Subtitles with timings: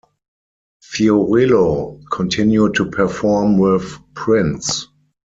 [0.83, 4.87] Fiorillo continued to perform with Prince.